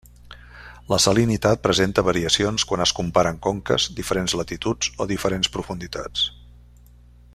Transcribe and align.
La 0.93 0.97
salinitat 1.03 1.61
presenta 1.65 2.03
variacions 2.07 2.65
quan 2.71 2.83
es 2.87 2.95
comparen 3.01 3.37
conques, 3.49 3.85
diferents 4.01 4.35
latituds 4.41 4.91
o 5.05 5.09
diferents 5.13 5.53
profunditats. 5.59 6.25